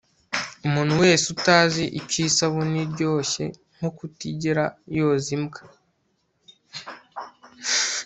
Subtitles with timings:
[0.67, 4.63] umuntu wese utazi icyo isabune iryoshye nko kutigera
[4.97, 5.61] yoza imbwa